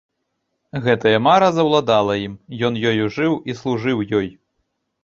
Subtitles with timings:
[0.87, 2.33] Гэтая мара заўладала ім,
[2.71, 4.27] ён ёю жыў і служыў ёй.